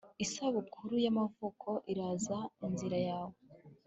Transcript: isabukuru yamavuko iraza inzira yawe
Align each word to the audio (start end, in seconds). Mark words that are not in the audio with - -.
isabukuru 0.25 0.93
yamavuko 1.05 1.69
iraza 1.91 2.37
inzira 2.65 2.97
yawe 3.09 3.37